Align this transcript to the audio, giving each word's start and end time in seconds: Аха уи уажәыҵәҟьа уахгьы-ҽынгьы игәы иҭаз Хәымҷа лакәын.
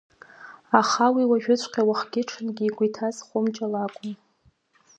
Аха 0.79 1.05
уи 1.15 1.23
уажәыҵәҟьа 1.29 1.83
уахгьы-ҽынгьы 1.87 2.63
игәы 2.67 2.83
иҭаз 2.87 3.17
Хәымҷа 3.27 3.67
лакәын. 3.71 4.13